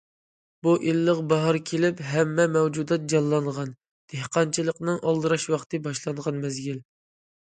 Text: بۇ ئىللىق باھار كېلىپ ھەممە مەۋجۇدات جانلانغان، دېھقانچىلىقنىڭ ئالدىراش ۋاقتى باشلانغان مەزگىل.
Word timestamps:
بۇ 0.67 0.71
ئىللىق 0.91 1.19
باھار 1.33 1.57
كېلىپ 1.71 1.99
ھەممە 2.13 2.45
مەۋجۇدات 2.53 3.05
جانلانغان، 3.13 3.75
دېھقانچىلىقنىڭ 4.13 4.97
ئالدىراش 5.11 5.45
ۋاقتى 5.55 5.81
باشلانغان 5.89 6.41
مەزگىل. 6.47 6.81